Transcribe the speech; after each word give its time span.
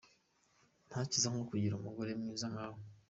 Ntakiza 0.87 1.27
nko 1.29 1.41
kugira 1.51 1.73
umugore 1.75 2.11
mwiza 2.19 2.45
nkawe. 2.51 2.79